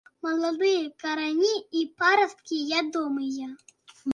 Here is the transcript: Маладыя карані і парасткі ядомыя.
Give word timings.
Маладыя 0.27 0.79
карані 1.03 1.51
і 1.81 1.83
парасткі 1.99 2.63
ядомыя. 2.81 3.55